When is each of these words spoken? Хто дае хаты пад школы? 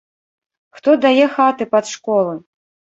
Хто 0.79 0.89
дае 1.05 1.25
хаты 1.37 1.63
пад 1.77 1.85
школы? 1.95 2.35